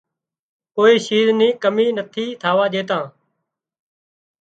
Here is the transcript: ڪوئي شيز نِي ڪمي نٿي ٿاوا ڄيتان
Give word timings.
ڪوئي 0.75 0.95
شيز 1.05 1.27
نِي 1.39 1.49
ڪمي 1.63 1.87
نٿي 1.97 2.25
ٿاوا 2.41 2.65
ڄيتان 2.73 3.03